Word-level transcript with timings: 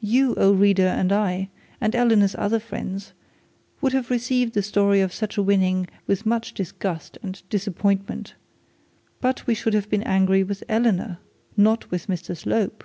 You, 0.00 0.34
O 0.38 0.54
reader, 0.54 0.86
and 0.86 1.12
I, 1.12 1.50
and 1.82 1.94
Eleanor's 1.94 2.34
other 2.38 2.58
friends 2.58 3.12
would 3.82 3.92
have 3.92 4.08
received 4.08 4.54
the 4.54 4.62
story 4.62 5.02
of 5.02 5.12
such 5.12 5.36
a 5.36 5.42
winning 5.42 5.86
with 6.06 6.24
much 6.24 6.54
disgust 6.54 7.18
and 7.22 7.42
disappointment; 7.50 8.36
but 9.20 9.46
we 9.46 9.52
should 9.54 9.74
have 9.74 9.90
been 9.90 10.02
angry 10.04 10.42
with 10.42 10.64
Eleanor, 10.66 11.18
not 11.58 11.90
with 11.90 12.06
Mr 12.06 12.34
Slope. 12.34 12.84